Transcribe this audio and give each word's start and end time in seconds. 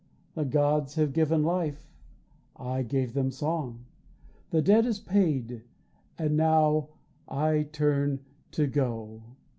The 0.33 0.45
gods 0.45 0.95
have 0.95 1.13
given 1.13 1.43
life 1.43 1.87
I 2.55 2.81
gave 2.81 3.13
them 3.13 3.29
song; 3.29 3.85
The 4.49 4.59
debt 4.59 4.83
is 4.83 4.99
paid 4.99 5.63
and 6.17 6.35
now 6.35 6.89
I 7.27 7.69
turn 7.71 8.21
to 8.53 8.65
go. 8.65 9.21